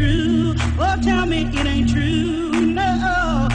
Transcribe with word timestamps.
true? 0.00 0.54
Oh, 0.78 0.96
tell 1.02 1.26
me 1.26 1.40
it 1.58 1.66
ain't 1.66 1.88
true. 1.92 2.50
No. 2.78 3.48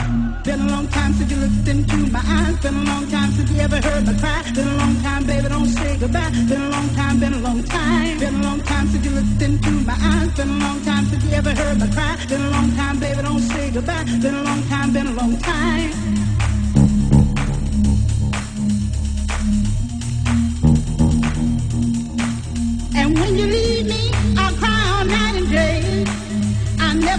Been 0.44 0.60
a 0.60 0.68
long 0.74 0.86
time 0.88 1.12
since 1.14 1.30
you 1.32 1.38
looked 1.44 1.68
into 1.68 1.96
my 2.14 2.22
eyes. 2.38 2.56
Been 2.62 2.76
a 2.82 2.84
long 2.92 3.06
time 3.08 3.30
since 3.32 3.50
you 3.50 3.60
ever 3.60 3.80
heard 3.86 4.06
my 4.06 4.14
cry. 4.22 4.42
Been 4.54 4.68
a 4.68 4.76
long 4.82 4.96
time, 5.02 5.22
baby, 5.26 5.48
don't 5.48 5.68
say 5.78 5.96
goodbye. 5.98 6.30
Been 6.50 6.62
a 6.62 6.70
long 6.76 6.88
time, 7.00 7.18
been 7.20 7.34
a 7.34 7.38
long 7.38 7.62
time. 7.64 8.18
Been 8.18 8.34
a 8.34 8.42
long 8.48 8.60
time 8.62 8.86
since 8.88 9.04
you 9.04 9.12
looked 9.18 9.42
into 9.42 9.72
my 9.90 9.96
eyes. 10.12 10.30
Been 10.38 10.50
a 10.50 10.58
long 10.66 10.80
time 10.82 11.04
since 11.06 11.24
you 11.24 11.32
ever 11.32 11.52
heard 11.60 11.78
my 11.80 11.88
cry. 11.88 12.16
Been 12.28 12.42
a 12.42 12.50
long 12.50 12.70
time, 12.76 12.96
baby, 13.00 13.22
don't 13.22 13.40
say 13.40 13.70
goodbye. 13.70 14.04
Been 14.04 14.34
a 14.34 14.42
long 14.42 14.62
time, 14.72 14.92
been 14.92 15.06
a 15.08 15.14
long 15.20 15.36
time. 15.38 15.90
And 22.98 23.18
when 23.18 23.36
you 23.36 23.46
leave 23.46 23.75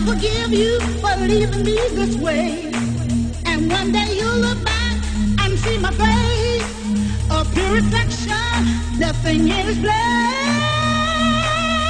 forgive 0.08 0.54
you 0.54 0.80
for 1.02 1.16
leaving 1.18 1.64
me 1.64 1.76
this 2.00 2.16
way. 2.16 2.72
And 3.46 3.70
one 3.70 3.92
day 3.92 4.16
you'll 4.18 4.40
look 4.48 4.64
back 4.64 4.96
and 5.42 5.60
see 5.60 5.78
my 5.78 5.92
face, 5.92 6.64
a 7.30 7.44
pure 7.54 7.74
reflection, 7.74 8.64
nothing 8.98 9.42
in 9.50 9.64
its 9.72 9.80
place. 9.80 10.78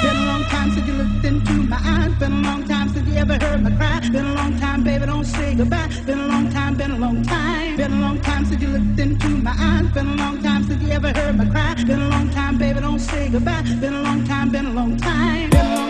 Been 0.01 0.17
a 0.23 0.25
long 0.31 0.43
time 0.45 0.71
since 0.71 0.87
you 0.87 0.93
looked 0.93 1.25
into 1.25 1.53
my 1.73 1.79
eyes. 1.83 2.13
Been 2.17 2.31
a 2.31 2.41
long 2.41 2.67
time 2.67 2.89
since 2.89 3.07
you 3.07 3.17
ever 3.17 3.37
heard 3.43 3.61
my 3.61 3.71
cry. 3.77 3.99
Been 4.11 4.25
a 4.25 4.33
long 4.33 4.57
time, 4.57 4.83
baby, 4.83 5.05
don't 5.05 5.25
say 5.25 5.53
goodbye. 5.53 5.89
Been 6.07 6.19
a 6.19 6.27
long 6.27 6.49
time, 6.49 6.75
been 6.75 6.91
a 6.91 6.97
long 6.97 7.21
time. 7.21 7.77
Been 7.77 7.93
a 7.93 7.99
long 7.99 8.19
time 8.21 8.45
since 8.45 8.61
you 8.61 8.69
looked 8.69 8.99
into 8.99 9.29
my 9.29 9.55
eyes. 9.59 9.93
Been 9.93 10.07
a 10.07 10.15
long 10.15 10.41
time 10.41 10.63
since 10.63 10.81
you 10.81 10.89
ever 10.89 11.11
heard 11.13 11.37
my 11.37 11.45
cry. 11.45 11.75
Been 11.85 12.01
a 12.01 12.09
long 12.09 12.29
time, 12.31 12.57
baby, 12.57 12.79
don't 12.79 12.99
say 12.99 13.29
goodbye. 13.29 13.61
Been 13.79 13.93
a 13.93 14.01
long 14.01 14.25
time, 14.25 14.49
been 14.49 14.65
a 14.65 14.71
long 14.71 14.97
time. 14.97 15.51
Been 15.51 15.65
a 15.65 15.75
long 15.75 15.86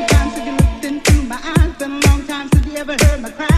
ever 2.78 2.96
heard 3.06 3.22
my 3.22 3.32
cry. 3.32 3.57